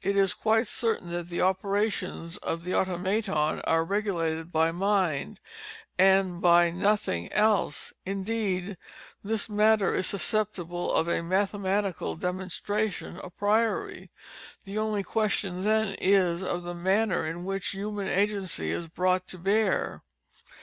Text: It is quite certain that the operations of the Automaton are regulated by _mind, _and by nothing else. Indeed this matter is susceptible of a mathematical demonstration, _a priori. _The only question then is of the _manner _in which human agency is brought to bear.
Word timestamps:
It 0.00 0.16
is 0.16 0.32
quite 0.32 0.68
certain 0.68 1.10
that 1.12 1.28
the 1.28 1.42
operations 1.42 2.38
of 2.38 2.64
the 2.64 2.72
Automaton 2.74 3.60
are 3.64 3.84
regulated 3.84 4.50
by 4.50 4.72
_mind, 4.72 5.36
_and 5.98 6.40
by 6.40 6.70
nothing 6.70 7.30
else. 7.30 7.92
Indeed 8.06 8.78
this 9.22 9.50
matter 9.50 9.94
is 9.94 10.06
susceptible 10.06 10.90
of 10.94 11.08
a 11.08 11.22
mathematical 11.22 12.16
demonstration, 12.16 13.16
_a 13.18 13.30
priori. 13.38 14.08
_The 14.64 14.78
only 14.78 15.02
question 15.02 15.62
then 15.64 15.94
is 16.00 16.42
of 16.42 16.62
the 16.62 16.72
_manner 16.72 17.30
_in 17.30 17.42
which 17.44 17.72
human 17.74 18.08
agency 18.08 18.70
is 18.70 18.88
brought 18.88 19.28
to 19.28 19.36
bear. 19.36 20.00